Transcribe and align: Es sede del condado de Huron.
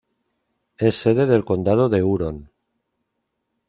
Es 0.79 0.95
sede 0.95 1.27
del 1.27 1.45
condado 1.45 1.87
de 1.87 2.01
Huron. 2.01 2.49